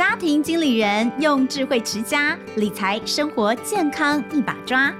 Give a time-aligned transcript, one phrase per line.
[0.00, 4.90] 家庭经理人用智慧持家，理财生活健康一把抓。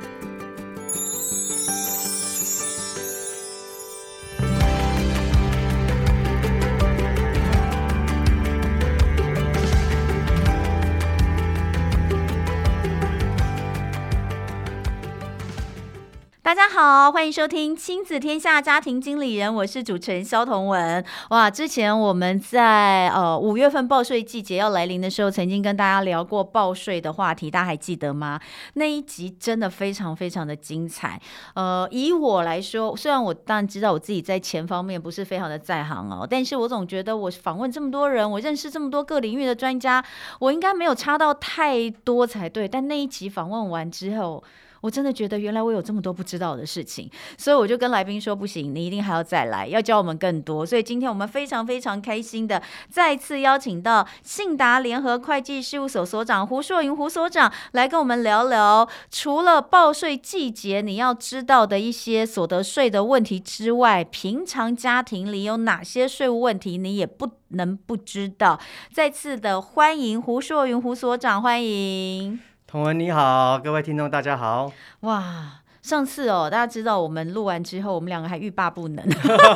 [16.50, 21.04] 大家好，欢迎收听亲子天下家庭经理人，我是主持人萧同文。
[21.28, 28.40] 哇，之前我们在呃五月份报税季节要来临的时候，曾经跟大家聊过报税的话题，大家还记得吗？
[28.74, 31.20] 那一集真的非常非常的精彩。
[31.54, 40.04] 呃，以我来说，虽然我当然知道我自己在钱方面不是非常的在行哦，但是我总觉得我访问这么多人，我认识这么多各领域的专家，
[40.40, 42.66] 我应该没有差到太多才对。
[42.66, 44.42] 但那一集访问完之后，
[44.80, 50.64] 我真的觉得原来我有这么多不知道的事情，所以我就跟来宾说不行，你一定还要再来，要教我们更多。
[50.64, 68.58] 所以今天我们非常非常开心的再次邀请到信达联合会计事务所所长胡硕云胡所长来跟我们聊聊，除了报税季节你要知道的一些所得税的问题之外，平常家庭里有哪些税务问题你也不能不知道。
[68.92, 72.49] 再次的欢迎胡硕云胡所长，欢迎。
[72.70, 74.70] 童文你好，各位听众大家好。
[75.00, 75.59] 哇。
[75.82, 79.04] 上次哦，大家知道我们录完之后，我们两个还欲罢不能，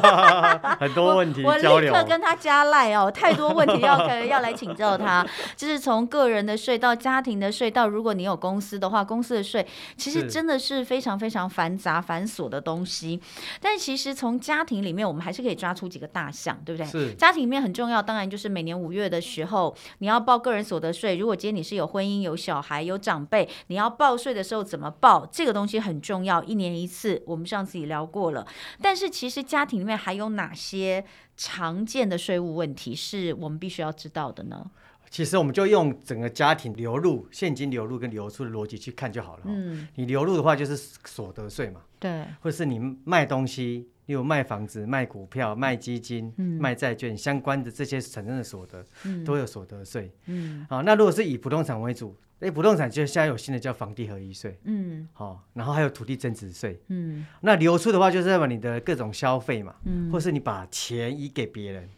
[0.81, 9.67] 很多问题我，我立刻跟他加赖哦，太多问题要可要来请教他， 就是从个人的税到家庭的税，到如果你有公司的话，公司的税，
[9.99, 13.21] 其实真的是非常非常繁杂繁琐的东西。
[13.61, 16.91] 但其实从家庭里面，我们还是可以抓出几个大项，对不对？
[16.91, 21.17] 是家庭里面很重要，当然就是每年五月的时候，你要报个人所得税。
[21.17, 25.29] 如果今天你是有婚姻、有小孩、有长辈，你要报税的时候怎么报？
[25.31, 26.14] 这个东西很重要。
[26.15, 28.47] 重要一年一次，我们上次也聊过了。
[28.81, 31.05] 但是其实家庭里面还有哪些
[31.37, 34.71] 常见的税务问题是我们必须要知道的呢？
[35.11, 39.43] 其实我们就用整个家庭流入现金流入跟流出的逻辑去看就好了。
[39.47, 50.13] 嗯，你流入的话就是所得税嘛，对，或者是你卖东西，例如卖房子、卖股票、卖基金、嗯、卖债券相关的这些产生的所得，嗯、都有所得税。
[50.27, 52.17] 嗯，好，那如果是以不动产为主。
[52.41, 61.89] 哎，不动产就现在有新的叫房地合一税，嗯，好、哦，然后还有土地增值税，嗯，那流出的话就是把你的各种消费嘛，嗯，或是你把钱移给别人，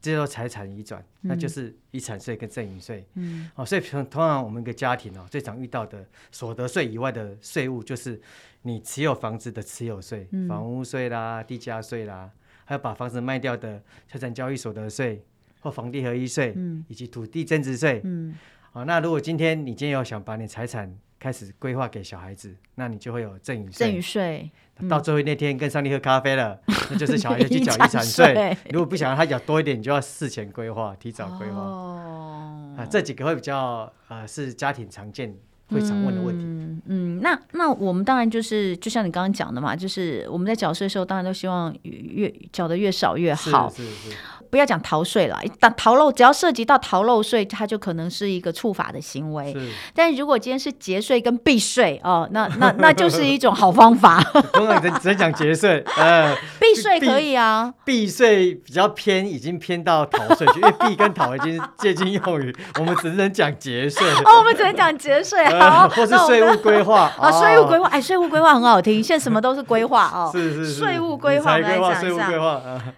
[0.00, 8.20] 这叫财产移转，嗯、那就是遗产税跟赠与税，嗯，好、哦，所以通常我们一个家庭哦，最常遇到的所得税以外的税务就是
[8.62, 12.30] 你持有房子的持有税，嗯、房屋税啦、地价税啦，
[12.64, 15.24] 还有把房子卖掉的财产交易所得税
[15.58, 18.36] 或房地合一税，嗯，以及土地增值税，嗯。
[18.72, 23.72] 好，那如果今天你今天要想把你财产开始规划给小孩子，那你就会有赠与税。
[23.72, 24.50] 赠与税，
[24.88, 28.56] 到最后那天跟上帝喝咖啡了，嗯、那就是小孩子去缴遗产税。
[28.70, 31.60] 如果不想让他缴多一点，你就要事前规划，提早规划。
[31.60, 35.34] 哦，啊，这几个会比较呃是家庭常见
[35.70, 36.44] 会常问的问题。
[36.44, 43.68] 嗯，嗯，那那我们当然就是就像你刚刚讲的嘛，就是我们在缴税的时候，当然都希望越缴的越少越好。
[43.68, 44.10] 是是。
[44.10, 44.16] 是
[44.50, 49.52] 不要讲逃税了，但逃漏只要涉及到逃漏税，它就可能是一个触法的行为。
[49.52, 54.20] 是但如果今天是节税跟避税哦，那那那就是一种好方法。
[54.52, 57.72] 刚刚只只讲节税，呃，避税可以啊。
[57.84, 64.04] 避税比较偏，已经偏到逃税去，因为避跟逃已经是接近用语， 我们只能讲节税。
[64.24, 70.30] 哦，我们只能讲节税，好，或是税务规划啊，税务规划，哎，税务规划很好听，现在什么都是规划哦。
[70.32, 72.30] 是是税务规划来讲一下。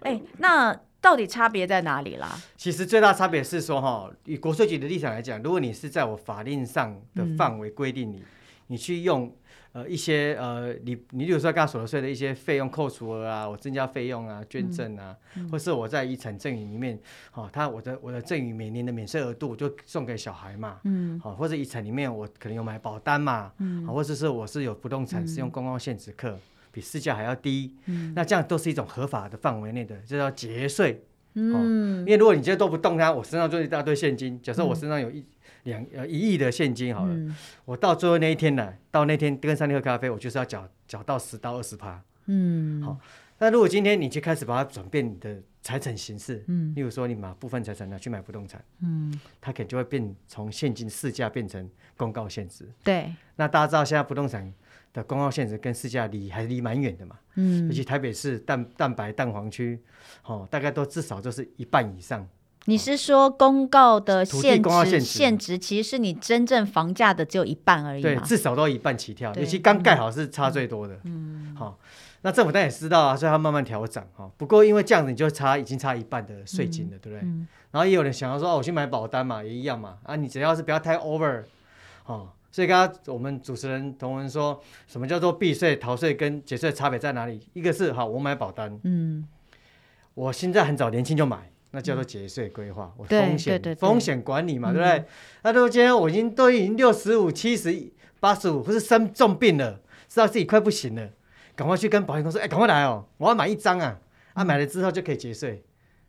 [0.03, 0.75] 哎，那。
[1.03, 2.41] 到底差别在哪里啦？
[2.57, 8.23] 其实最大差别是说，哈，以国税局的立场来讲，如果你是在我法令上的范围规定你，嗯、
[8.69, 9.35] 你去用
[9.73, 16.97] 呃一些呃你你比如说刚所得税的一些费用扣除额啊，我增加费用啊，捐赠啊，嗯、或是我在遗产赠与里面，
[17.35, 26.39] 哦，他我的我的赠与每年的免税额度我就送给小孩嘛，嗯，好，或者遗产里面我可能有买保单嘛，嗯，或者是我是有不动产是用公共限制课。
[26.73, 31.05] 比市价还要低，嗯、那这样都是一种合法的范围内的，这叫节税。
[31.35, 31.59] 嗯、哦，
[32.01, 34.41] 因为如果你今天都不动它，我身上就一大堆现金。
[34.43, 35.25] 假设我身上有一
[35.63, 37.35] 两呃一亿的现金，好了，嗯、
[37.65, 42.03] 我到最后那一天呢，到那天跟上帝喝咖啡，我就是要缴缴到十到二十趴。
[42.27, 42.99] 嗯，好。
[43.39, 52.69] 那如果今天你去开始把它转变你的财产形式，嗯，例如说你把部分财产拿去买不动产，嗯，它可能就会变从现金市价变成公告现值。
[52.85, 54.53] 对，那大家知道现在不动产。
[54.93, 59.81] 的公告现值跟市价离还离蛮远的嘛，嗯，尤其台北市蛋蛋白蛋黄区，
[60.25, 62.29] 哦，大概都至少都是一半以上。
[62.67, 68.03] 你是说公告的限值限值其实是你真正房价的只有一半而已？
[68.03, 70.97] 对，至少都一半起跳，尤其刚盖好是差最多的。
[71.03, 71.77] 嗯，好，
[72.21, 74.31] 那政府当然也知道啊，所以他慢慢调整哈。
[74.37, 77.21] 不过因为这样子，你就差已经差一半的税金了，嗯、对不对？
[77.25, 79.99] 嗯、然后也有人想要说，哦，我去买保单嘛，也一样嘛。
[80.05, 81.43] 啊，你只要是不要太 over，
[82.07, 82.29] 哦。
[82.53, 87.41] 所以刚刚我们主持人同文说什么叫做避税、逃税跟节税差别在哪里？
[87.55, 89.27] 一个是好，我买保单，嗯，
[90.15, 95.05] 我现在很早年轻就买，那叫做节税规划，我风险风险管理嘛，对不对？
[95.43, 101.09] 那如果今天我已经都已经六十五、七十、八十五，或是生重病了，知道自己快不行了。
[101.55, 103.05] 赶快去跟保险公司，哎，赶快来哦！
[103.19, 104.01] 我要买一张啊！
[104.33, 105.63] 啊，买了之后就可以节税，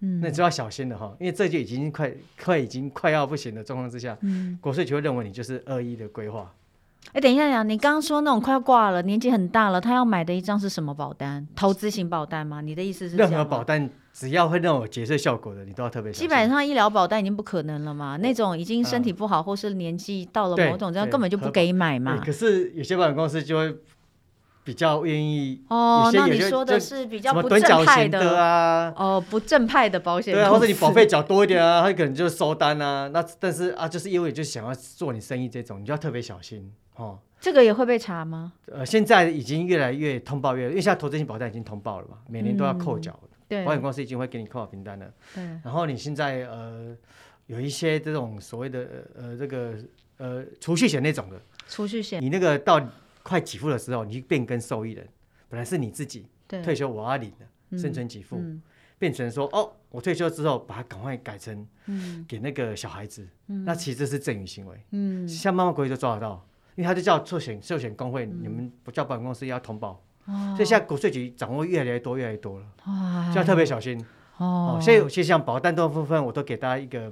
[0.05, 2.13] 嗯，那就要小心了哈，因为这就已经快
[2.43, 6.53] 快已经快要不行的状况之下，嗯，国税局会认为你就是恶意的规划。
[7.13, 11.47] 哎，等一下呀，你刚刚说那种快要挂了，年纪很大了，他要买的一张是什么保单？
[11.55, 12.59] 投资型保单吗？
[12.59, 13.15] 你的意思是？
[13.15, 16.27] 任何保单只要会让我节税效果的，你都要特别小心。
[16.27, 22.21] 基本上医疗保单已经不可能了嘛，那种已经身体不好或是年纪到了某种这样根本就不给买嘛。
[22.25, 23.73] 可是有些保险公司就会。
[24.63, 28.93] 比较愿意哦，那你说的是比较不正派的啊？
[28.95, 33.09] 哦，不正派的保险对啊，或者你保费缴多一点啊， 他可能就收单啊。
[33.09, 37.19] 那但是啊，就是因为就想要做你生意这种，你就要特别小心哦。
[37.41, 38.53] 这个也会被查吗？
[38.71, 43.19] 呃，现在已经越来越通报越，因为现在投资型保单已经通报了嘛，每年都要扣缴。
[43.49, 45.05] 对，保险公司已经会给你扣好凭单了。
[45.35, 45.43] 对。
[45.61, 46.95] 然后你现在呃
[47.47, 49.73] 有一些这种所谓的呃这个
[50.17, 51.35] 呃储蓄险那种的
[51.67, 52.79] 储蓄险，你那个到。
[53.23, 55.07] 快给付的时候，你去变更受益人，
[55.49, 58.39] 本来是你自己退休我要领的生存给付，
[58.99, 61.67] 变成说哦，我退休之后把它赶快改成
[62.27, 64.77] 给那个小孩子，嗯、那其实这是赠与行为。
[64.91, 73.99] 嗯，像妈妈国就抓得到，因为他就叫寿险寿险工会，嗯、你们不叫保险公司要通报，哦、所以现在国税局掌握越来越多越来越多了，哦、就要特别小心。
[74.37, 77.11] 哦，哦，所以其实像保单多部分，我都给大家一个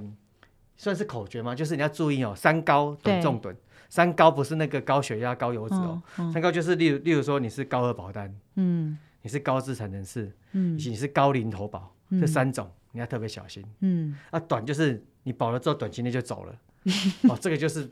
[0.76, 3.54] 算是口诀嘛，就是你要注意哦，三高短重短。
[3.92, 6.02] 三高不是那个高血压、高油脂哦，
[6.32, 16.92] 三高就是例如，例如说你是高额保单，嗯，你是高资产人士，嗯，以及你是高龄投保，嗯、这三种你要特别小心，嗯，啊，短就是你保了之后短期内就走了，嗯、
[17.28, 17.86] 哦，这个就是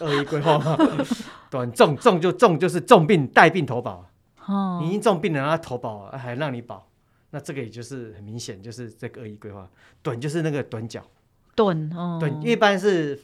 [0.00, 0.76] 恶意规划嘛，
[1.48, 4.10] 短重重就重就是重病带病投保，
[4.46, 6.90] 哦，你已经重病了，让他投保还让你保，
[7.30, 9.70] 那这个也就是很明显就是这个恶意规划，
[10.02, 11.08] 短就是那个短脚，
[11.54, 13.16] 短哦，短一般是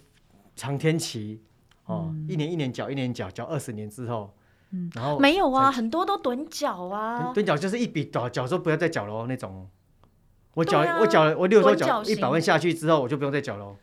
[0.54, 1.42] 长天期。
[1.86, 4.34] 哦，一年一年缴，一年缴，缴二十年之后，
[4.72, 9.68] 嗯，然后没有啊，很多都趸缴啊，趸缴就是一笔缴缴说不要再缴了那种，
[10.54, 13.76] 我缴我缴我六十缴一百万下去之后我就不用再缴了。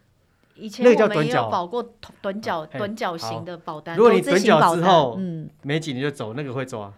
[0.56, 1.82] 以前我们也有保过
[2.22, 6.94] 短缴趸缴型的保单，如果你趸缴之后，嗯，没几年就走，那个会抓。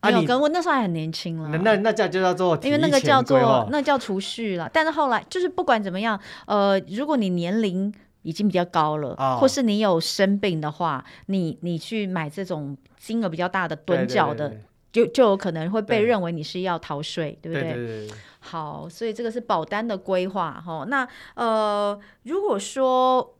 [0.00, 7.90] 啊，你跟我那时候还很年轻了，那那叫就叫做因为那个叫做那叫储蓄了，但是后来就是不管怎么样，呃，如果你年龄。
[8.22, 14.54] 已经比较高了，哦、或是你有生病的话，你你去买这种金额比较大的趸缴的，
[14.92, 17.62] 就就有可能会被认为你是要逃税，对，对？
[17.62, 18.08] 不对？
[18.40, 20.84] 好，所以这个是保单的规划哈。
[20.88, 23.36] 那呃，如果说，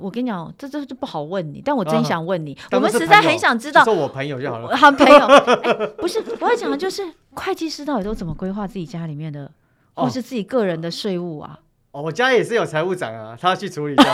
[0.00, 7.02] 我跟你讲，这这就不好问你，但我真想问你，哦、我们实在很想知道，做我朋友就好了， 好朋友、欸，不是我要讲的就是
[7.32, 9.50] 会计师到底都怎么规划自己家里面的，
[9.94, 11.58] 或是自己个人的税务啊？
[11.58, 13.96] 哦，我家也是有财务长啊， 他要去处理。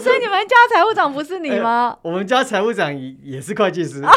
[0.00, 1.90] 所以你们家财务长不是你吗？
[1.90, 4.00] 欸、我们家财务长也也是会计师。
[4.02, 4.08] 天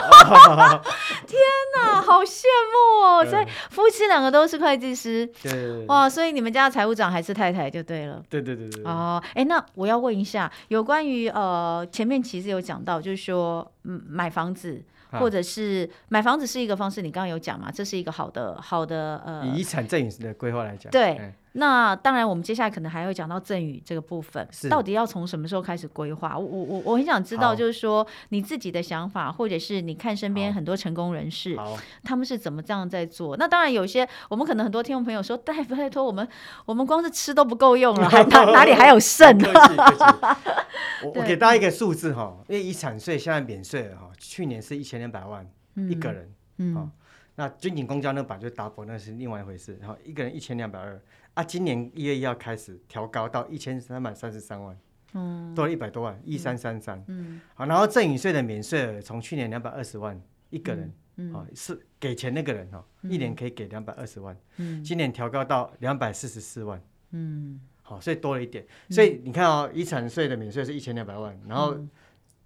[1.77, 3.25] 哪，好羡慕哦！
[3.25, 5.29] 所以夫妻两个都是会计师。
[5.43, 5.85] 对。
[5.87, 8.21] 哇，所以你们家财务长还是太太就对了。
[8.29, 8.83] 对对对对。
[8.83, 14.81] 哦，哎，那我要问一下，有关于呃，前面其实有讲到，就是说，嗯，买房子。
[15.11, 17.71] 或者是买房子是一个方式，你刚刚有讲嘛？
[17.73, 21.17] 这是一个好的好的呃，以遗产赠与的规划来讲，对。
[21.19, 26.37] 嗯、那当然，我们接下来可能还会讲到赠与这个部分，到底要从什么时候开始规划？
[26.37, 31.57] 我我我我很想知道，就是说你自己的想法，或者是你看身边很多成功人士，
[32.03, 33.35] 他们是怎么这样在做？
[33.37, 36.27] 那当然，有些我们可能很多听众朋友说，拜拜托我们，
[36.65, 39.29] 我们光是吃都不够用了， 还哪哪里还有剩？
[41.03, 46.89] 我我给大家一个数字哈，因为遗产税现在免税了哈，去年是一千两百万一个人，嗯，好，
[47.35, 50.99] 那军警公交那版就 double，那是另外一回事，然后一个人一千两百二
[51.39, 54.77] 啊，今年一月一号开始调高到一千三百三十三万，
[55.13, 66.81] 嗯，多了一百多万，一三三三，嗯，好，然后赠与税的免税额从去年两百二十万一个人，嗯，是给钱那个人哈，一年可以给两百二十万，嗯，今年调高到两百四十四万，
[67.11, 67.61] 嗯。
[67.81, 71.75] 好，所以多了一点，所以你看哦，遗产税的免税是一千两百万，然后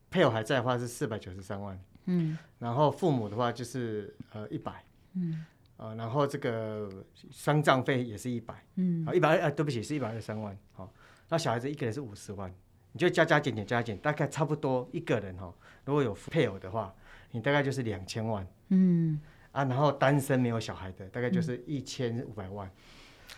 [0.09, 4.85] 配偶还在的话是四百九十三万，嗯，然后父母的话就是呃一百，
[5.15, 5.43] 嗯，
[5.77, 6.89] 呃，然后这个
[7.31, 10.91] 丧葬费也是一百，嗯，啊一百二，呃，对不起是一百二十三万，好，
[11.29, 12.53] 那小孩子一个人是五十万，
[12.91, 15.53] 你就加加减减加减，大概差不多一个人哈，
[15.85, 16.93] 如果有配偶的话，
[17.31, 19.19] 你大概就是两千万，嗯，
[19.51, 22.69] 啊，然后单身没有小孩的，大概就是一千五百万。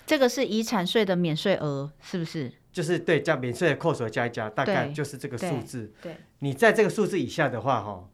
[0.06, 2.52] 这个是遗产税的免税额，是不是？
[2.72, 5.92] 就是对，加免税的扣除加一加，大概就是这个数字。
[6.02, 8.10] 对，你在这个数字以下的话，哈，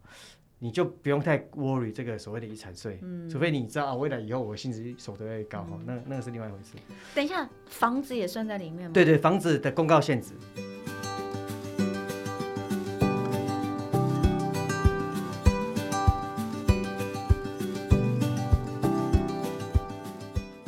[0.62, 3.00] 你就不用太 worry 这个所谓的遗产税。
[3.02, 6.76] 嗯，除非你知道啊，未来以后我薪资所得会高，哈，那那个是另外一回事。
[7.16, 8.94] 等一下，房子也算在里面吗？
[8.94, 10.34] 对对，房子的公告限值。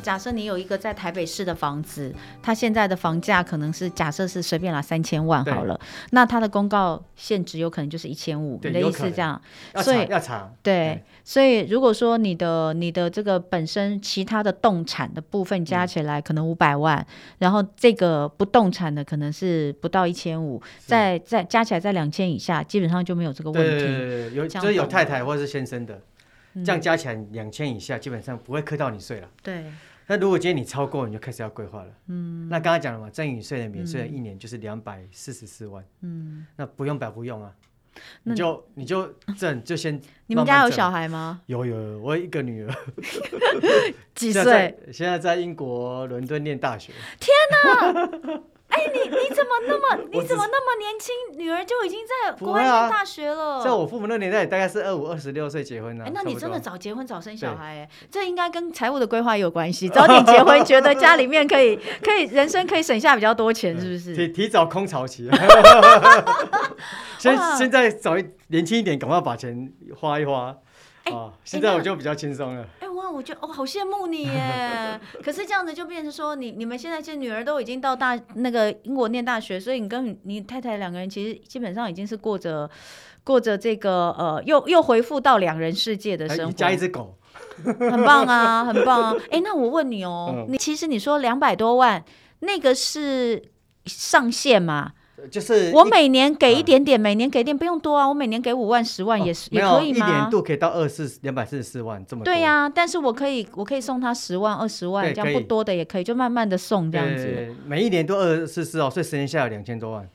[0.05, 5.79] 假设你有一个在台北市的房子，它现在的房价可能是假设是随便拿三千万好了，
[6.11, 9.41] 那它的公告限值有可能就是一千五，你的意思这样？
[9.77, 10.53] 所以要查。
[10.61, 17.05] 对，所以如果说你的你的这个本身其他的动产的部分加起来可能五百万，嗯，
[17.39, 24.35] 然后这个不动产的可能是不到一千五，再再加起来在两千以下，基本上就没有这个问题。
[24.35, 25.99] 有就是有太太或者是先生的，
[26.53, 29.27] 嗯，这样加起来两千以下，基本上不会磕到你税了。
[29.41, 29.65] 对。
[30.07, 31.91] 那如果今天你超过，你就开始要规划了。
[32.07, 35.83] 嗯，那刚刚讲了嘛，赠与税的免税一年就是两百四十四万。
[36.01, 37.51] 嗯，那不用白不用啊，
[38.23, 39.07] 你就你就
[39.37, 40.11] 挣就先慢慢。
[40.27, 41.41] 你们家有小孩吗？
[41.47, 42.73] 有有，我有一个女儿。
[44.13, 44.77] 几岁？
[44.91, 46.93] 现在在英国伦敦念大学。
[47.19, 48.41] 天哪！
[48.75, 51.15] 哎、欸，你你怎么那么 你怎么那么年轻？
[51.37, 53.63] 女儿就已经在国外念大学了。
[53.63, 56.03] 在我父母那年代，大概是二五二十六岁结婚了。
[56.03, 57.81] 哎、欸，那你真的早结婚早生小孩、欸？
[57.81, 59.87] 哎，这应该跟财务的规划也有关系。
[59.95, 64.15] 早点结婚，觉得家里面可以 可以人生可以省下比较多钱，是不是？
[64.15, 65.29] 提提早空巢期。
[67.17, 70.55] 现现在早一年轻一点，赶快把钱花一花。
[71.05, 72.63] 哎、欸，现在我就比较轻松了。
[72.79, 74.99] 哎、欸，哇，我觉得、哦、好羡慕你耶！
[75.23, 82.67] 可是这样子就变成说，你你们现在这女儿都已经到大那个英国念大学，所以你跟你太太两个人其实基本上已经是过着
[83.23, 86.51] 过着这个呃，又又回复到两人世界的生活。
[86.51, 87.15] 加一只狗，
[87.63, 89.15] 很棒啊，很棒啊！
[89.25, 92.03] 哎、欸，那我问你哦，嗯、你其实你说两百多万，
[92.39, 93.51] 那个是
[93.85, 94.93] 上限吗？
[95.31, 100.07] 就是我每年给一点点，每年给点不用多啊，我每年给五万、十万也是也可以吗？
[100.07, 102.33] 一年度可以到二四两百四十四万这么多。
[102.33, 107.55] 对呀，但是我可以我可以送他十万、二十万，这样不多的也可以，就慢慢的送这样子。
[107.65, 110.07] 每一年都二四四哦，所以十年下来两千多万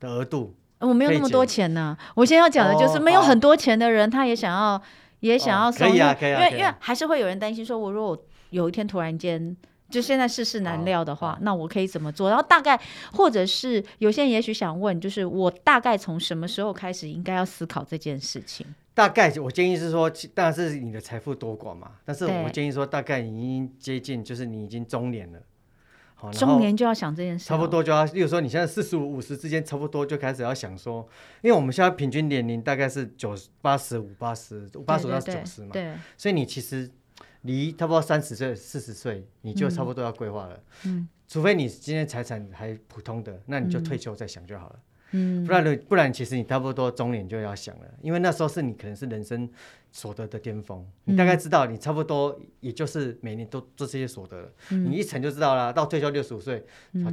[0.00, 0.52] 的额度。
[0.80, 1.96] 我没有那么多钱呢。
[2.16, 4.82] 我现在要讲的就是没有很多钱的人，他也想要
[5.20, 9.56] 也想要送，可以啊，可以啊，因为因为还是会有人担心说，我如果有一天突然间。
[9.90, 12.28] 就现在世事难料的话，那我可以怎么做？
[12.28, 12.80] 然后大概，
[13.12, 18.66] 或者是有些人也许想问，就是我大概从什么时候开始应该要思考这件事情？
[18.94, 21.92] 大概我建议是说，当然是你的财富多寡嘛。
[22.04, 25.38] 但是我建议说，大概已经接近，就是你已经中年了。
[26.14, 31.08] 好，中年就要想这件事，差不多就要，例如说你现在四十五、五十之间，差不多就开始要想说，
[31.40, 36.90] 因为我们现在平均年龄大概是九十八十五、八十八十五到九十嘛，对，所以你其实。
[37.42, 40.60] 离差不多三十岁、四十岁，你就差不多要规划了。
[40.84, 44.80] 嗯，除非你今天财产还普通的，那你就退休再想就好了。
[45.12, 49.48] 嗯，不然不然，其实你差不多中年就要想了，因为那时候是你可能是人生
[49.90, 50.86] 所得的巅峰。
[51.04, 54.52] 你大概知道，你差不多也就是每年都做这些所得了。
[54.70, 55.72] 嗯，你一乘就知道了。
[55.72, 56.64] 到退休六十五岁，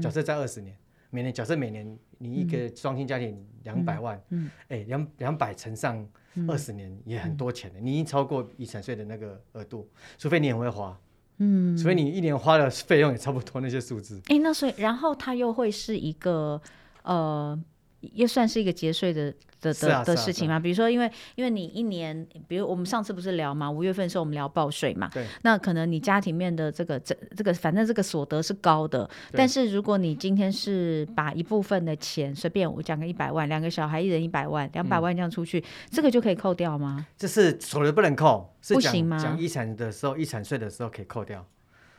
[0.02, 0.78] 假设在二十年，
[1.10, 6.08] 每年假设每年你一个双薪家庭两百万，嗯，哎，两两百乘上。
[6.48, 11.00] 二十年也很多钱的，你已经超过遗产税的那个额度，除非你很会花，
[11.38, 14.18] 嗯，除非你一年花的费用也差不多那些数字。
[14.26, 16.62] 哎、欸，那所以然后它又会是一个
[17.04, 17.58] 呃。
[18.02, 37.08] 也算是一个节税的的的的事情嘛，比如说，因为因为你一年，比如我们上次不是聊嘛，五月份的时候我们聊报税嘛，对，那可能你家庭面的这个这这个，反正这个所得是高的，但是如果你今天是把一部分的钱随便我讲个一百万，两个小孩一人一百万，两百万这样出去，嗯，这个就可以扣掉吗？
[37.18, 39.18] 就是所得不能扣，是不行吗？
[39.18, 41.44] 讲遗产的时候，遗产税的时候可以扣掉。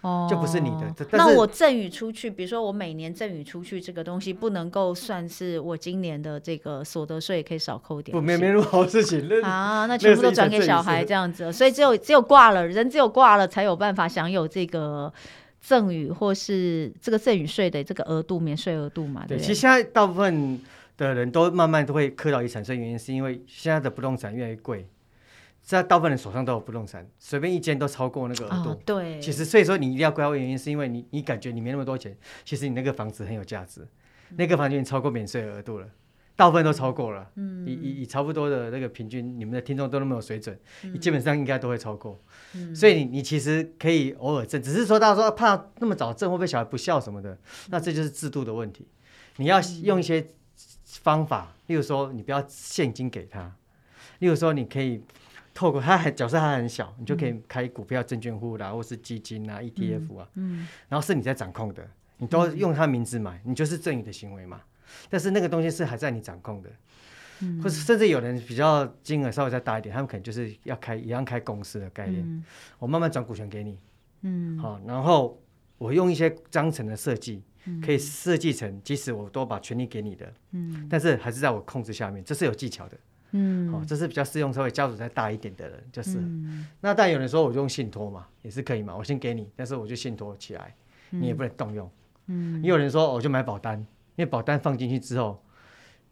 [0.03, 0.95] 哦，就不是你的。
[1.13, 8.17] 那我赠与出去，比如说我每年赠与出去这个东西，不能够算是我今年的这个所得税，可以少扣点。
[8.17, 9.29] 不，没没那么好事情。
[9.43, 15.13] 啊，那全部都转给小孩这样子，所以只有只有挂了，人只有挂了才有办法享有这个
[15.61, 19.25] 赠与或是这个赠与税的这个额度免税额度嘛？
[19.27, 20.61] 对，对，其实现在大部分
[20.97, 24.87] 的人都慢慢都会磕到遗产税，原因是因为现在的不动产越来越贵。
[25.69, 28.71] 在大部分人手上都有不动产，随便一间都超过那个额度。
[28.71, 28.79] 哦。
[28.87, 33.83] 对，其实所以说你一定要规划，原因是因为你你感觉你没那么多钱，其实你那个房子很有价值，
[34.31, 35.87] 嗯、那个房子已经超过免税额度了，
[36.37, 37.31] 大部分都超过了。
[37.35, 42.19] 嗯，以以以差不多的那个平均，你们的听众都那么有水准，嗯、基本上应该都会超过。
[42.55, 47.37] 嗯、所以你你其实可以偶尔挣，只是说到时候怕那么早挣会不会小孩不孝什么的，
[47.69, 48.89] 那这就是制度的问题。
[49.37, 50.29] 你要用一些
[50.85, 53.55] 方法，例如说你不要现金给他，
[54.21, 55.03] 例如说你可以。
[55.59, 61.85] 透过它还角色还很小，你就可以开股票、证券户啦，或是基金啊、ETF 啊，嗯，然后是你在掌控的，
[62.19, 64.61] 你都用他名字买，你就是赠与的行为嘛。
[65.11, 66.71] 但是那个东西是还在你掌控的，
[67.41, 72.45] 嗯，或是甚至有人比较金额稍微再大一点，他们可能就是要开一样开公司的概念，
[72.79, 73.77] 我慢慢转股权给你，
[74.21, 75.43] 嗯，好，然后
[75.77, 77.43] 我用一些章程的设计，
[77.85, 82.97] 可以设计成即使我都把权利给你的，嗯，但是还是在我控制下面，这是有技巧的。
[83.33, 86.19] 嗯，哦，这是比较适用稍微家族再大一点的人，就是。
[86.19, 90.75] 嗯、那但有人说我就用信托嘛，也是可以嘛，我先给你，但是我就信托起来，
[91.11, 91.91] 嗯、你也不能动用。
[92.27, 92.63] 嗯。
[92.63, 93.79] 也有人说我就买保单，
[94.17, 95.43] 因为保单放进去之后，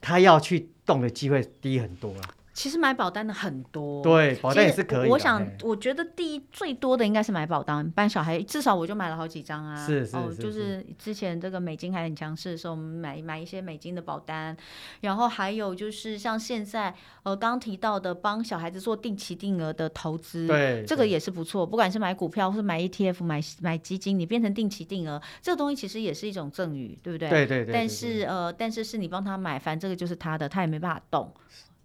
[0.01, 2.23] 他要去动的机会低很多了。
[2.57, 5.11] 其实买保单的很多，对，保单也是可以。
[5.11, 9.77] 我想，我觉得第一最多的应该是买保单，帮小孩，至少我就买了好几张啊。
[9.87, 10.17] 是是是。
[10.17, 14.57] 哦，就是之前这个美金还很强势的时候，我们买买一些美金的保单，
[15.03, 16.95] 然后还有就是像现在
[17.25, 21.67] 呃刚提到的帮小孩子做定期定额的投资，对，这个也是不错。
[21.67, 27.29] 不管是买股票或是买 ETF、买买基金，你变成定期定额，这个东西其实也是一种赠与，对不对？
[27.29, 27.75] 对对对。
[27.75, 31.31] 但是呃，但是是你帮他买，反正这个就是他的，他也没办法动。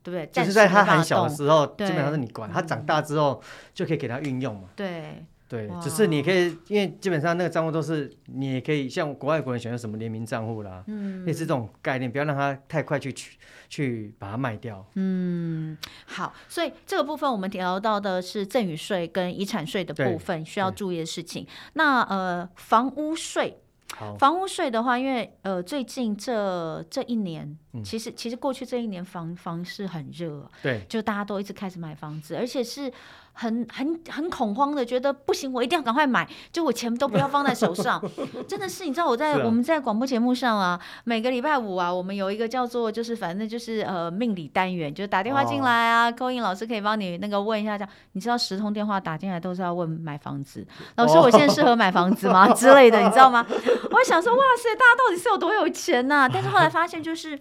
[0.04, 0.26] 对不对？
[0.28, 2.52] 就是在他很小的时候，基本上是你管。
[2.52, 3.42] 他长大之后，
[3.74, 4.70] 就可以给他运用嘛。
[4.76, 14.86] 对对，只是你可以，因为基本上那个账户都是，你也可以像国外国人选用什么联名账户啦，嗯，类似这种概念，不要让他太快去去去把它卖掉。
[14.96, 21.46] 嗯，好，所以这个部分我们聊到的是赠与税跟遗产税的部分需要注意的事情。
[21.74, 23.61] 那呃，房屋税。
[23.96, 32.92] 好房屋税的话，因为呃，最近这这一年，嗯、其实其实过去这一年房房市很热，对，就大家都一直开始买房子，而且是。
[33.34, 38.02] 很很很恐慌的，觉得不行，我一定要赶快买，就我钱都不要放在手上，
[38.48, 50.66] 真的是，你知道我在、啊、我们在广播节目上啊，每个礼拜五啊，我们有一个叫做就是反正就是呃命理单元，就打电话进来啊，扣印、哦、老师可以帮你那个问一下，这样你知道十通电话打进来都是要问买房子，
[50.98, 53.46] 老师我现在适合买房子吗、哦、之类的，你知道吗？
[53.92, 56.30] 我想说哇塞，大家到底是有多有钱呐、啊？
[56.32, 57.40] 但是后来发现就是。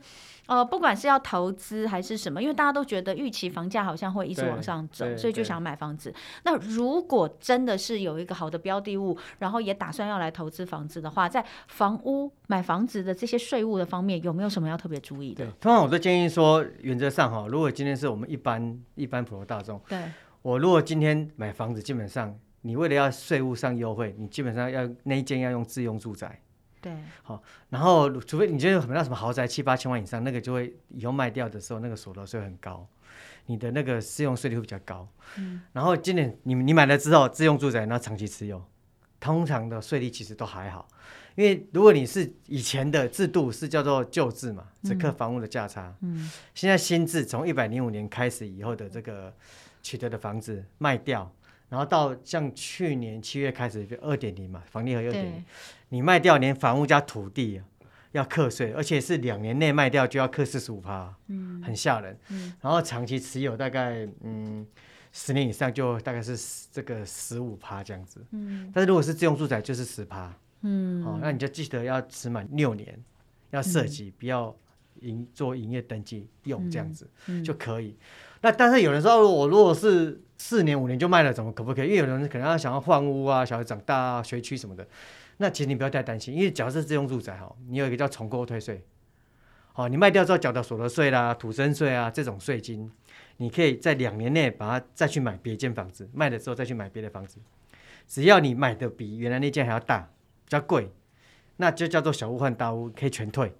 [0.50, 6.12] 呃，不管是要投资还是什么，因为大家都觉得预期房价好像会一直往上走，所以就想买房子。
[6.42, 15.44] 那如果真的是有一个好的标的物，然后也打算要来投资房子的话，在房屋买房子的这些税务的方面，有没有什么要特别注意的？
[15.44, 20.02] 对，通常我都建议说，原则上哈，如果今天是我们一般一般普罗大众，对
[20.42, 26.40] 我如果今天买房子，基本上你为了要税务上优惠，你基本上要那一间要用自用住宅。
[26.80, 32.88] 对，好，然后除非你觉得买到什么豪宅七八千万以上，那个就会以后卖掉的时候，那个所得税很高，
[33.46, 35.06] 你的那个适用税率会比较高。
[35.36, 38.64] 嗯，然后今年你你买了之后自用住宅，然后长期持有，
[39.18, 40.88] 通常的税率其实都还好，
[41.34, 45.94] 因为如果你是以前的制度是叫做旧制嘛，只课房屋的价差。
[46.00, 49.34] 嗯，现在新制从一百零五年开始以后的这个
[49.82, 51.30] 取得的房子卖掉。
[51.70, 55.44] 然后到像去年七月开始就二点零嘛，房地合一二点零，
[55.88, 57.64] 你卖掉连房屋加土地啊
[58.12, 62.18] 要课税，而且是两年内卖掉就要课四十五趴，嗯，很吓人。
[62.28, 64.66] 嗯，然后长期持有大概嗯
[65.12, 66.36] 十年以上就大概是
[66.72, 72.98] 这个十五趴这样子，嗯，但是如果是自用住宅就是十趴，嗯，哦，那你就记得要持满六年，
[73.50, 74.56] 要涉及，嗯、不要
[75.02, 77.40] 营做营业登记用这样子，嗯。
[77.40, 77.96] 嗯、就可以。
[78.40, 81.88] 那但是有人说我如果是四年五年就卖了，怎么可不可以？
[81.88, 84.88] 因为有人可能要想要换屋啊，小孩长大啊，学区什么的。
[85.36, 88.82] 那其实你不要太担心，因为假设是自用住宅哈，你有一个叫重购退税，
[89.74, 92.90] 好，你卖掉之后缴的所得税啦、土生税啊这种税金，
[93.36, 97.38] 你可以在两年内把它再去买别间房子，卖了之后再去买别的房子，
[98.08, 100.10] 只要你买的比原来那间还要大，
[100.46, 100.90] 比较贵，
[101.58, 103.52] 那就叫做小屋换大屋，可以全退，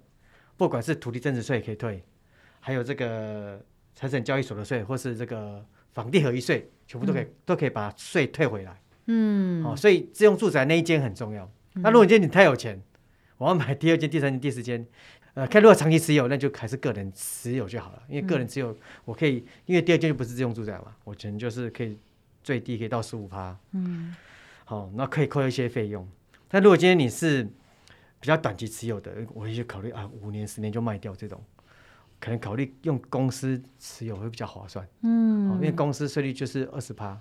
[0.57, 2.03] 不管是土地增值税也可以退，
[2.59, 3.63] 还有这个
[3.93, 5.63] 财产交易所得税或是这个。
[5.93, 11.43] 房地合一税全部都可以、嗯、都可以把税退回来，嗯，哦，所以自用住宅那一间很重要。
[11.75, 12.81] 嗯、那如果今天你太有钱，
[13.37, 14.85] 我要买第二间、第三间、第四间，
[15.33, 18.03] 呃，看如果长期持有，那就还是个人持有就好了。
[18.07, 18.75] 因为个人持有，
[19.05, 21.97] 我可以，因为第二间就不是自用住宅嘛，我可能就是可以
[22.43, 24.15] 最低可以到十五趴，嗯，
[24.65, 26.07] 好、哦，那可以扣一些费用。
[26.47, 27.43] 但如果今天你是
[28.19, 31.41] 比较短期持有的，我也就考虑啊，五年、十年就卖掉这种。
[32.21, 37.17] 可能考虑用公司持有会比较划算，嗯，因为公司税率就是二十趴，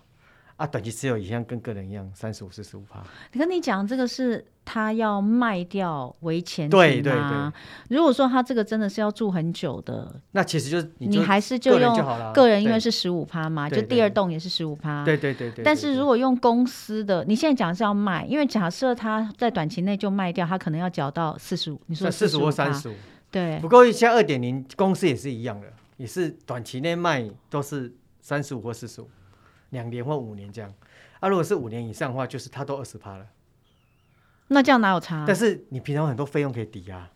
[0.56, 3.02] 啊，短期持有一样跟个人一样三十五、四十五趴。
[3.32, 7.52] 你跟你讲这个是他要卖掉为前提对对对。
[7.88, 11.96] 如果说他这个真的是要住很久的，那其实就是你还是就用
[12.34, 15.02] 个人，因为是十五趴嘛，就第二栋也是十五趴。
[15.02, 15.64] 对对对对。
[15.64, 22.94] 但是如果用公司的，你现在讲是要卖，因为假设他在短期内就卖掉，他可能要缴到四十五，你说四十五或三十五。
[23.30, 29.08] 对，不过像二点零公司也是一样的，也是短期内卖都是三十五或四十五。
[29.70, 30.68] 两年或五年这样。
[31.20, 33.26] 啊，如果是五年以上的话，就是他都二十趴了。
[34.48, 35.24] 那这样哪有差？
[35.24, 37.08] 但是你平常很多费用可以抵押，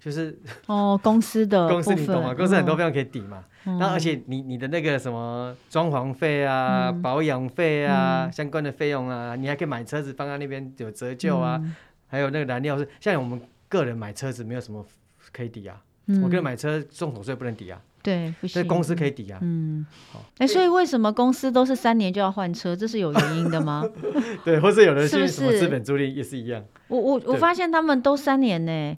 [0.00, 2.34] 就是哦，公司的 公司你懂吗？
[2.34, 3.44] 公司很多费用可以抵嘛。
[3.64, 11.62] 那而且你你的那个什么装潢费啊、保养费啊、相关的费用啊，你还可以买车子放在那边有折旧啊，
[12.08, 14.84] 还有那个燃料是像我们个人买车子没有什么
[15.32, 15.74] 可以抵押，
[16.22, 17.80] 我个人买车重所税不能抵押。
[18.02, 19.38] 对，所以公司可以抵押。
[19.40, 20.24] 嗯，好。
[20.38, 22.74] 哎，所以为什么公司都是三年就要换车？
[22.74, 23.88] 这是有原因的吗？
[24.44, 26.64] 对，或者有的是什么资本租赁也是一样。
[26.88, 28.96] 我我我发现他们都三年呢。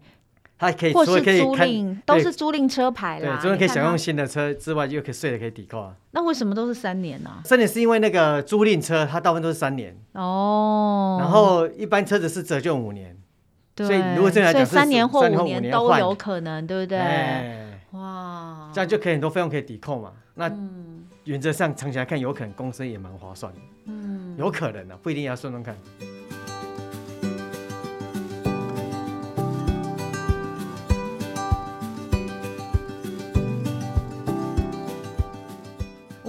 [0.57, 3.37] 他可以，或是租赁，都是租赁车牌啦。
[3.37, 5.95] 对，租赁可以享用新的车之外，又可以税的可以抵扣啊。
[6.13, 7.43] 那为什么都是三年呢？
[7.45, 9.95] 三年是因为那个租赁车，它大部分都是三年。
[10.13, 11.19] 哦。
[11.21, 13.15] 然后一般车子是折旧五年。
[13.75, 13.87] 对。
[13.87, 16.99] 所以如果这样来讲，三年或五年都有可能，对不对？
[17.93, 20.13] 哇，这样就可以很多费用可以抵扣嘛。
[20.35, 20.51] 那
[21.25, 23.59] 原则上长期来看，有可能公司也蛮划算的。
[23.87, 25.77] 嗯，有可能的，不一定要算算看。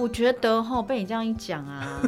[0.06, 2.00] 我觉得哈，被你这样一讲啊，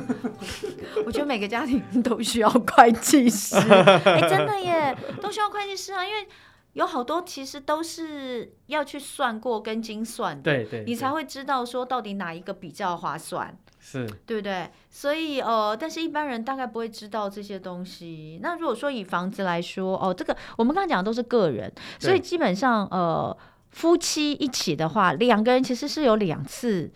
[1.04, 3.56] 我觉得每个家庭都需要会计师。
[3.58, 6.28] 哎，真的耶，都需要会计师啊，因为。
[6.74, 14.70] 有好多其实都是要去算过跟精算的，对对，你才会知道说到底哪一个比较划算，是对不对？
[14.88, 18.38] 所以呃，但是一般人大概不会知道这些东西。
[18.42, 23.36] 那如果说以房子来说，哦，这个我们刚刚讲的都是个人，所以基本上呃，
[23.70, 26.92] 夫妻一起的话，两个人其实是有两次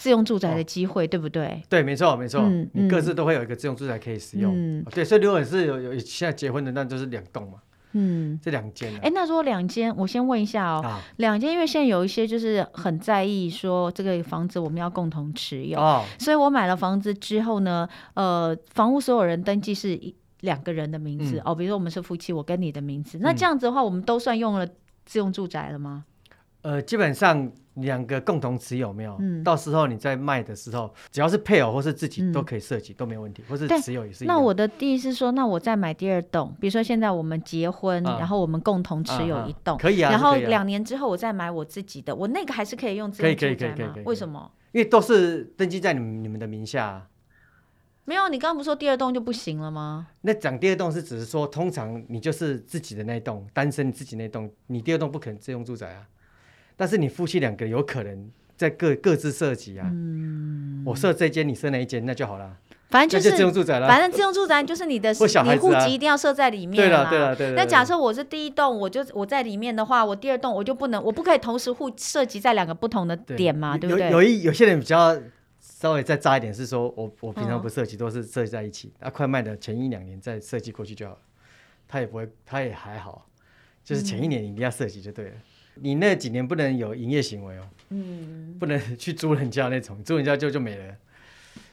[0.00, 1.62] 自用住宅的机会，对不对？
[1.68, 5.04] 对，没错没错，嗯，你各自都会有一个自用住宅可以使用，嗯，对。
[5.04, 7.58] 所以如果是有有现在结婚的，那就是两栋嘛。
[7.92, 24.66] 嗯，这两间，哎，那说两间，我先问一下哦，啊、两间，因为现在有一些就是很在意说这个房子我们要共同持有，哦、所以我买了房子之后呢，呃，房屋所有人登记是一两个人的名字、嗯、哦，比如说我们是夫妻，我跟你的名字，那这样子的话，我们都算用了
[25.04, 26.06] 自用住宅了吗？
[26.62, 27.52] 呃，基本上。
[27.82, 29.16] 两个共同持有没有？
[29.20, 33.42] 嗯，到时候你在卖的时候，只要是配偶或是自己都可以设计，都没问题。
[33.48, 34.24] 或是持有也是。
[34.24, 40.10] 那我的意思是说，那我再买第二栋，比如说现在我们结婚，然后我们共同持有一栋，可以啊。
[40.10, 43.94] 然后两年之后我再买我自己的，我那个还是可以用自用住宅吗？
[44.04, 44.50] 为什么？
[44.72, 47.06] 因为都是登记在你们你们的名下。
[48.04, 50.08] 没有，你刚刚不是说第二栋就不行了吗？
[50.22, 56.06] 那讲第二栋是只是说，通常你就是自己的那一栋，单身你自己那栋，你第二栋不可能自用住宅啊。
[56.80, 58.30] 但是你夫妻两个有可能。
[58.60, 62.58] 在各各自设计啊，嗯、我设这间，你设那一间，那就好了。
[62.90, 63.88] 反正就是自用住宅了。
[63.88, 66.76] 反正自用住宅就是你的， 你户籍一定要设在里面。
[66.76, 67.52] 对了，对了，对。
[67.52, 74.10] 那假设我是第一栋，我就我在里面的话，我第二栋我就不能，我不可以同时户涉及在两个不同的点嘛，对不对？
[74.10, 75.18] 有一有些人比较
[75.58, 81.20] 稍微再渣一点，是说我我平常不涉及，都是设计在一起，啊，快卖的前一两年再设计过去就好了。
[81.88, 83.26] 他也不会，他也还好，
[83.82, 85.32] 就是前一年你一定要设籍就对了。
[85.74, 90.96] 你那几年不能有营业行为哦，嗯，不能去租人家那种，租人家就就没了，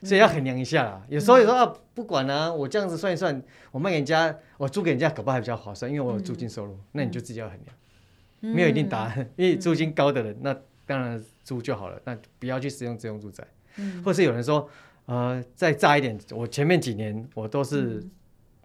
[0.03, 1.05] 所以要衡量一下啦。
[1.09, 6.77] 有时候有时候啊，不管啊，我这样子算一算，我卖给人家，我租给人家，搞不好还比较划算，因为我有租金收入。
[6.91, 10.55] 那你就自己要衡量，没有一定答案，因为租金高的人，那
[10.85, 13.45] 当然租就好了，那不要去使用自用住宅。
[14.03, 14.69] 或是有人说，
[15.05, 18.03] 呃，再炸一点，我前面几年我都是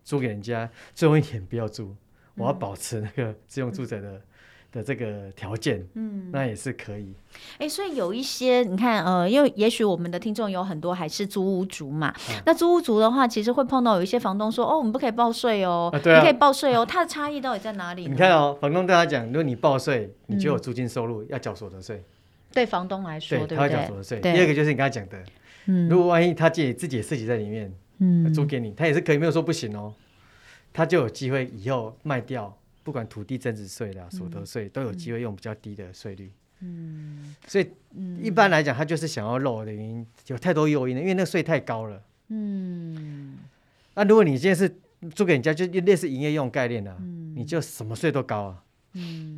[0.04, 1.94] 租给人家，最后一年不要租，
[2.36, 4.20] 我要保持那个自用住宅的。
[4.72, 7.14] 的这个条件，嗯，那也是可以。
[7.58, 12.06] 哎、欸，所以有一些你看，呃，因为也许我们的听众有很多还是租屋族嘛。
[12.08, 18.08] 啊、那租屋族的话，其实会碰到有一些房东说：“哦，我们不可以报税哦，啊啊、你可以报税哦。”它的差异到底在哪里？
[18.08, 22.02] 你看哦，房东对他讲，如果你报税，你就有租金收入，嗯、要缴所得税。
[22.52, 24.20] 对房东来说，对，他要缴所得税。
[24.20, 25.18] 对第二个就是你刚才讲的，
[25.66, 29.92] 嗯，如果万一他自己自己的设计在里面，嗯，租给你，他也是可以，没有说不行哦，
[30.72, 32.56] 他就有机会以后卖掉。
[32.82, 36.30] 不管土地增值税啦、所得税，都有机会用比较低的税率。
[36.60, 37.68] 嗯，所以
[38.22, 42.02] 一般来讲，他就是想要漏的原因，有太多诱因了，因为那个税太高了。
[42.28, 43.36] 嗯，
[43.94, 44.72] 那如果你现在是
[45.14, 46.96] 租给人家，就类似营业用概念了，
[47.34, 48.64] 你就什么税都高啊。
[48.94, 49.31] 嗯，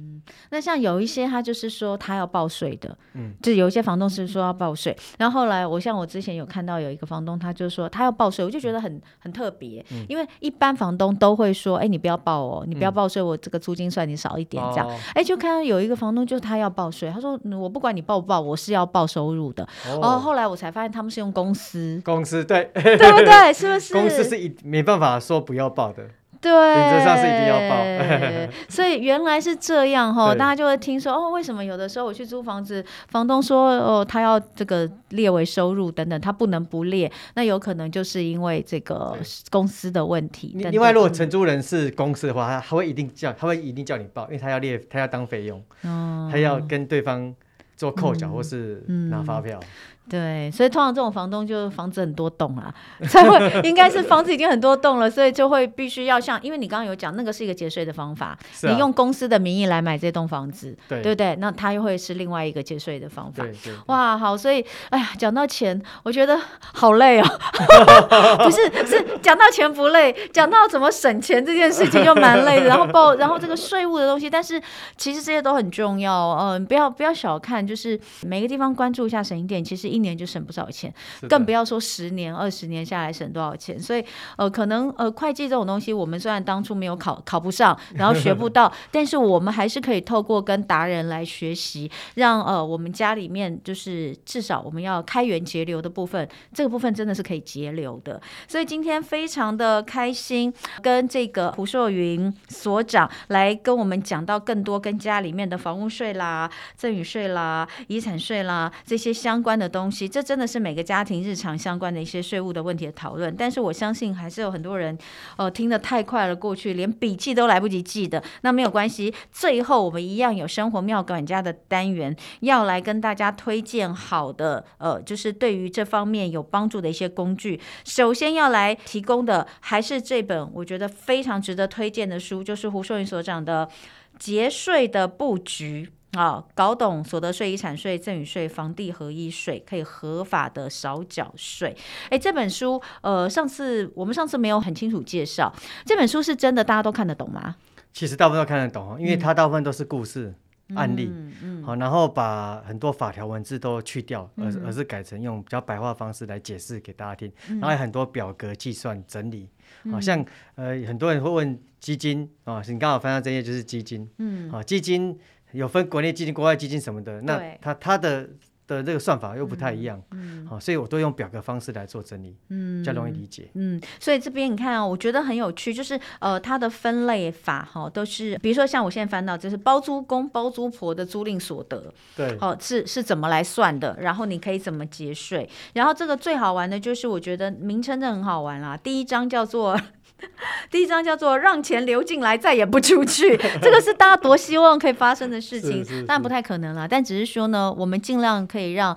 [0.51, 14.63] 那像有一些他就是说他要报税的，嗯，就有一些房东是说要报税，然后后来我像我之前有看到有一个房东，他就说他要报税，我就觉得很很特别，嗯、因为一般房东都会说，哎、欸，你不要报哦，你不要报税，我这个租金算你少一点。
[14.73, 23.53] 这样，哎、就看到有一个房东就他要报税，他说我不管你报不报，我是要报收入的，哦、然后后来我才发现他们是用公司，公司对，对不对？
[23.53, 23.95] 是不是？
[23.95, 26.09] 公司是一没办法说不要报的。
[26.45, 27.83] 对，原则上是一定要报。
[28.69, 39.17] 所以原来是这样哈，大家就会听说哦，为什么有的时候我去租房子，房东说哦，他要这个列为收入等等，他不能不列，那有可能就是因为这个
[39.51, 40.49] 公司的问题。
[40.49, 47.35] 等等另外，如果承租人是公司的话，他他会一定叫，他会一定叫你报，因为他要列，他要当费用，哦、他要跟对方
[47.75, 49.59] 做扣缴或是拿发票。
[49.63, 49.69] 嗯嗯
[50.07, 52.73] 对，所以通常这种房东就房子很多栋啊，
[53.09, 61.35] 才会应该是房子已经很多栋了，所以就会必须要像，因为你刚刚有讲那个是一个节税的方法，啊、你用公司的名义来买这栋房子，对，对不对？
[61.37, 63.45] 那它又会是另外一个节税的方法。
[63.45, 67.41] 对对对哇，好，所以哎呀，讲到钱，我觉得好累哦。
[68.45, 72.67] 不是，是讲到钱不累，讲到怎么省钱这件事情就蛮累的。
[72.67, 74.61] 然后报，然后这个税务的东西，但是
[74.99, 76.29] 其实这些都很重要。
[76.33, 79.94] 嗯、呃，不要不要小看，就是每个地方关注一下省一点，其实。
[79.95, 80.93] 一年就省不少钱，
[81.29, 83.79] 更不要说十年、二十年下来省多少钱。
[83.79, 84.05] 所以，
[84.37, 98.21] 呃，可能呃，会计这种东西，我们虽然当初没有考，考不上， 然后学不到，但是我们还是可以透过跟达人来学习，让呃，我们家里面就是至少我们要开源节流的部分，这个部分真的是可以节流的。
[98.49, 100.53] 所以今天非常的开心，
[100.83, 109.84] 跟这个胡硕云所长来跟我们讲到更多跟家里面的房屋税啦、赠与税啦、遗产税啦这些相关的东西。
[109.85, 113.37] 东西，这真的是每个家庭日常相关的一些税务的问题的讨论。
[113.37, 114.97] 但是我相信还是有很多人，
[115.37, 118.25] 呃，听得太快了，过去连笔记都来不及记的。
[118.41, 127.61] 那没有关系，最后我们一样有生活妙管家的单元，要来跟大家推荐好的，呃，就是对于这方面有帮助的一些工具。
[127.85, 133.69] 首先要来提供的还是这本我觉得非常值得推荐的书，就是胡秀云所长的
[134.19, 135.91] 《节税的布局》。
[136.15, 141.77] 啊、哦，搞懂所得税、遗产税、赠与税、房地合一税，可以合法的少缴税。
[142.11, 145.53] 哎，这本书，呃，上次我们上次没有很清楚介绍，
[145.85, 147.57] 这本书是真的大家都看得懂吗？
[147.93, 150.35] 其实大部分都看得懂，因为它大部分都是故事、
[150.69, 159.49] 嗯、案例，嗯嗯，好，然后把很多法条文字都去掉，而而是改成用比较白话方式来解释给大家听，嗯、然后有很多表格计算整理，
[159.91, 160.25] 好、嗯、像
[160.57, 165.19] 呃很多人会问基金啊，你刚好翻到这页就是基金，嗯，好基金。
[165.55, 168.29] 有分国内基金、国外基金什么的，那它它的
[168.67, 189.79] 的这个算法又不太一样，嗯，好，所以我都用表格方式来做整理，嗯，比较容易理解，嗯，所以这边你看啊，我觉得很有趣，就是呃，它的分类法哈，都是比如说像我现在翻到，就是包租公、包租婆的租赁所得，对，哦，是是怎么来算的，然后你可以怎么节税，然后这个最好玩的就是我觉得名称真的很好玩啦，第一章叫做。
[190.71, 196.87] 第一章叫做“让钱流进来，再也不出去”， 这个是大家多希望可以发生的事情，但不太可能了。
[196.89, 198.97] 但只是说呢，我们尽量可以让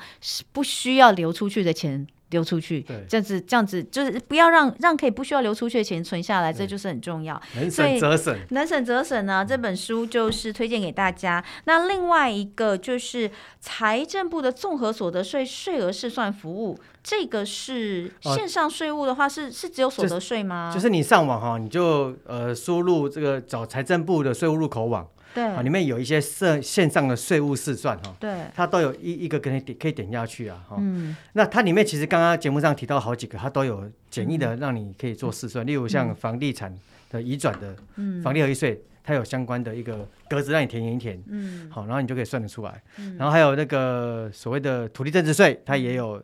[0.52, 2.08] 不需要流出去的钱。
[2.30, 7.42] 流出去，对这样子，这样子就是不要让让可以不需要流出去的钱存下来，这就是很重要。
[7.56, 9.46] 能省则省，能省则省呢。
[9.48, 11.44] 这本书就是推荐给大家。
[11.66, 20.70] 那另外一个就是财政部的综合所得税税额试算服务，这个是线上税务的话是，是、只有所得税吗？
[20.74, 25.08] 就，就是你上网哈，你就呃输入这个找财政部的税务入口网。
[25.38, 36.76] 对，啊，里面有一些线线上的税务试算哈，对，它都有一一个给你点可以点下去啊，哈，嗯，那它里面其实刚刚节目上提到好几个，它都有简易的让你可以做试算，嗯、例如像房地产
[37.12, 46.20] 的移转的，嗯，房地合一税，它有相关的一个格子让你填一填，嗯，好，然后你就可以算得出来，嗯，然后还有那个所谓的土地增值税，它也有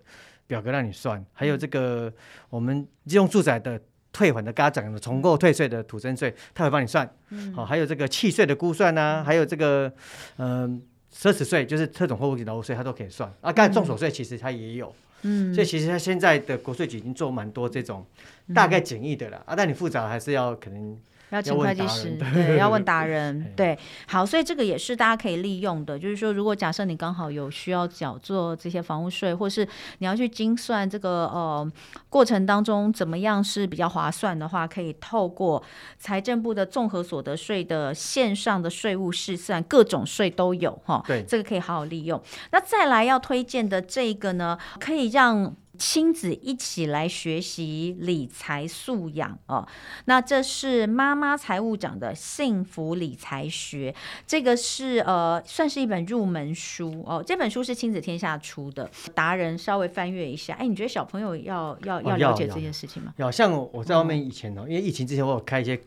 [0.47, 2.11] 表格让你算，还有这个
[2.49, 3.79] 我们利用住宅的。
[4.13, 7.05] 退还的、刚刚讲的重购退税的土增税，他会帮你算。
[7.05, 9.91] 好、嗯哦，还有这个契税的估算啊，嗯、还有这个
[10.37, 10.81] 嗯
[11.13, 13.29] 奢侈税，就是特种货物劳务税，他都可以算。
[13.41, 14.95] 啊，刚才重手税其实他也有。
[15.23, 18.05] 嗯，所以其实他现在的国税局已经做蛮多这种
[18.53, 19.37] 大概简易的了。
[19.39, 20.97] 嗯、啊，但你复杂还是要可能。
[21.33, 25.97] 要请会计师， 对，要问达人，对，好，所以这个也是大家可以利用的。
[25.97, 29.67] 就是说，如果假设你刚好有需要缴做这些房屋税，或是
[29.97, 31.71] 你要去精算这个呃
[32.07, 35.61] 过程当中怎么样是比较划算的话，可以透过
[35.97, 41.03] 财政部的综合所得税的线上的税务试算，各种税都有哈。
[41.07, 42.21] 对，这个可以好好利用。
[42.51, 45.55] 那再来要推荐的这个呢，可以让。
[45.77, 49.67] 亲子一起来学习理财素养哦，
[50.05, 53.93] 那这是妈妈财务长的幸福理财学，
[54.27, 57.23] 这个是呃算是一本入门书哦。
[57.25, 60.53] 这本书是亲子天下出的，达人稍微翻阅一下。
[60.53, 63.13] 哎，你觉得小朋友要要要了解这件事情吗？
[63.17, 65.79] 要，像我在外面以前哦，因为疫情之前我有开一些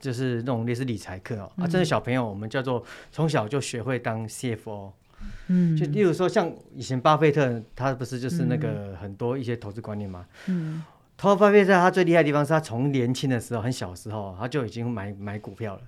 [0.00, 4.90] 就是那种类似理财课哦，啊，这些小朋友我们叫做从小就学会当 CFO。
[5.48, 10.24] 嗯，就例如说，像以前巴菲特，他不是就是那个很多一些投资观念嘛。
[10.46, 10.82] 嗯，
[11.16, 15.82] 投资巴菲特他最厉害的地方是他从年轻的时候，很小的时候，他就已经买买股票了。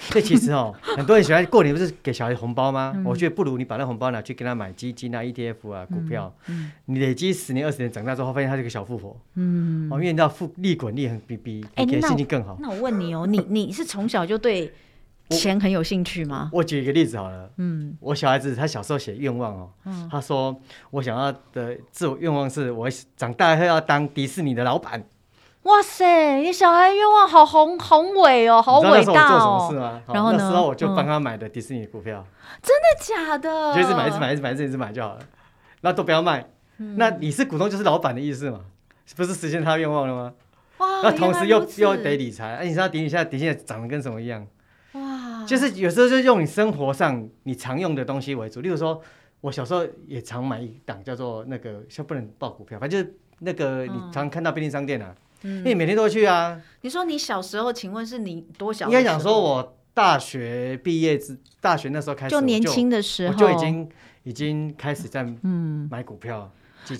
[0.00, 2.92] 所以其实哦， 很多人喜欢过年不是给小孩红包吗？
[2.94, 9.18] 嗯、我觉得不如你把那红包拿去给他买基金啊、ETF 啊、股票，嗯嗯、你累积十年、二十年，长大之后发现他是个小富婆。
[9.34, 12.56] 嗯，哦，因为你知道复利滚利很比比给的心情更好。
[12.60, 14.72] 那我问你哦，你你是从小就对
[15.30, 16.50] 钱很有兴趣吗？
[16.52, 20.54] 我，我举一个例子好了，嗯，我小孩子他小时候写愿望哦，嗯、他说
[20.90, 25.04] 我想要的自我愿望是我长大后要当迪士尼的老板。
[25.64, 30.00] 哇塞，你小孩愿望好宏宏伟哦，好伟大哦！
[30.06, 30.38] 然后呢？
[30.38, 32.24] 那时候我就帮他买的迪士尼股票。
[32.62, 33.74] 真的假的？
[33.74, 35.20] 就一直买，一直买，一直买，一直买就好了。
[35.82, 36.48] 那都不要卖。
[36.96, 38.60] 那你是股东就是老板的意思嘛？
[39.16, 40.32] 不是实现他愿望了吗？
[40.78, 41.02] 哇！
[41.02, 44.46] 那同时又又得理财，哎，你知道迪士尼现在迪士尼长得跟什么一样？
[45.48, 45.50] 哇！
[45.50, 49.00] 就是有时候就用你生活上你常用的东西为主，例如说，
[49.40, 55.14] 我小时候也常买一档叫做那个，像不能报股票，反正就是那个你常看到便利商店啊。
[55.42, 56.60] 因为你每天都会去啊。
[56.80, 58.86] 你说你小时候，请问是你多小？
[58.86, 63.88] 应该讲说，我大学毕业之，大学那时候开始，就年轻的时候，我就已经
[64.24, 66.50] 已经开始在嗯买股票。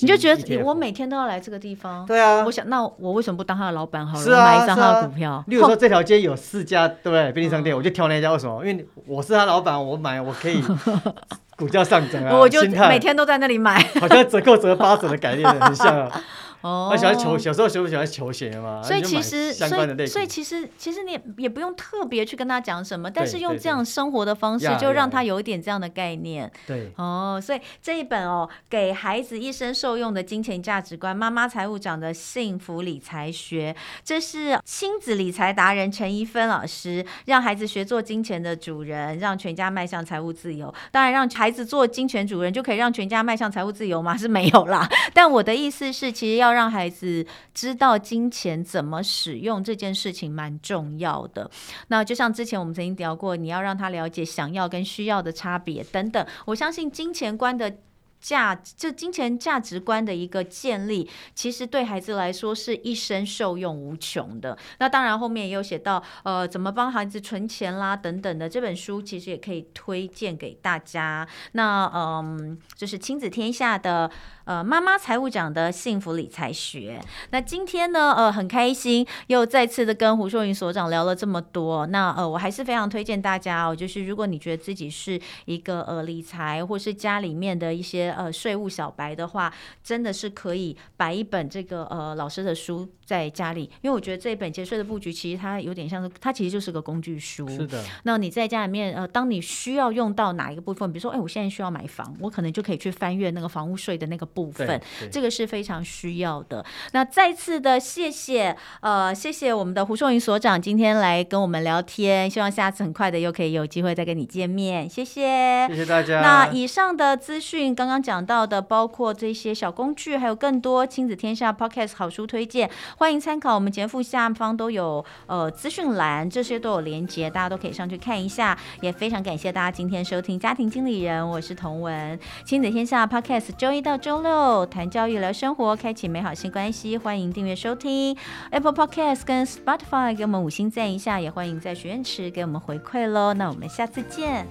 [0.01, 2.05] 你就觉得我每天都要来这个地方？
[2.07, 2.45] 对啊。
[2.45, 4.45] 我想，那我为什么不当他的老板好了？
[4.45, 5.43] 买一张他的股票。
[5.47, 7.33] 例如说，这条街有四家，对不对？
[7.33, 8.31] 便利商店，我就挑那家。
[8.33, 8.65] 为什么？
[8.67, 10.63] 因为我是他老板，我买我可以
[11.57, 12.37] 股价上涨啊。
[12.37, 16.11] 我就每天都在那里买，好像折扣折八折的概念很像啊。
[16.63, 18.83] 哦，喜欢球，小时候喜不喜欢球鞋嘛？
[18.83, 26.51] 所以其实，所以所以其实，其实你也也不用特别去跟他讲什么，但是用这样生活的方式，就让他有一点这样的概念。
[26.67, 40.75] 对，哦，所以这一本哦，给孩子一生受用的金钱价值观，妈妈财务长的幸福理财学，这是亲子理财达人陈一芬老师让孩子学做金钱的主人，让全家迈向财务自由。
[40.91, 44.17] 当然，让孩子做金钱主人就可以让全家迈向财务自由吗？
[44.17, 44.89] 是没有啦。
[45.15, 46.48] 但我的意思是，其实要。
[46.49, 51.51] 要让孩子知道金钱怎么使用这件事情蛮重要的。
[51.89, 56.27] 那就像之前我们曾经聊过，你要让他了解想要跟需要的差别等等。
[56.47, 57.77] 我相信金钱观的。
[58.21, 64.59] 价就金钱价值观的一个建立，其实对孩子来说是一生受用无穷的。
[64.79, 68.49] 那当然后面也有写到，呃，怎么帮孩子存钱啦等等的。
[68.49, 71.27] 这本书其实也可以推荐给大家。
[71.53, 74.11] 那嗯，就是亲子天下的
[74.45, 77.01] 呃妈妈财务长的幸福理财学。
[77.31, 81.87] 那今天呢，呃，很开心又再次的跟胡秀云所长聊了这么多。
[81.87, 88.08] 那呃，我还是非常推荐大家哦，就是如果你觉得自己是一个呃理财或是家里面的一些。
[88.13, 97.49] 呃，税务小白的话，真的是可以把一本这个呃老师的书在家里，因为我觉得这本节税的布局其实它有点像是，它其实就是个工具书。
[97.49, 97.83] 是的。
[98.03, 106.65] 那你在家里面呃，当你需要用到哪一个部分，比如说，哎，我现在需要买房，我可能就可以去翻阅那个房屋税的那个部分，这个是非常需要的。
[106.93, 116.21] 那再次的谢谢呃，谢谢我们的胡秀云所长今天来跟我们聊天，希望下次很快的又可以有机会再跟你见面，谢谢，谢谢大家。
[116.21, 118.03] 那以上的资讯刚刚。
[118.09, 123.55] 讲到的包括这些小工具，还有更多亲子天下 Podcast 好书推荐，欢迎参考。
[123.55, 128.59] 我们节目下方都有呃资讯栏，这些都有连接，大家都可以上去看一下。
[128.81, 136.99] 也非常感谢大家今天收听家庭经理人，我是童文，亲子天下 Podcast 周一到周六谈教育聊生活，开启美好新关系。
[136.99, 138.17] 欢迎订阅收听
[138.51, 143.33] Apple Podcast 跟 Spotify，给我们五星赞一下，也欢迎在许愿池给我们回馈喽。
[143.33, 144.45] 那我们下次见。